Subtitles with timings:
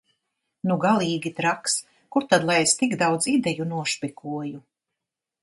[0.69, 1.75] Nu galīgi traks!
[2.15, 4.65] Kur tad lai es tik daudz ideju nošpikoju?